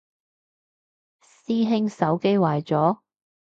[1.45, 2.99] 師兄手機壞咗？